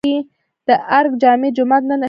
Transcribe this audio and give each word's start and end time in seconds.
د 0.67 0.69
ارګ 0.97 1.11
جامع 1.21 1.49
جومات 1.57 1.83
نن 1.83 1.87
افتتاح 1.91 1.97
شو 1.97 1.99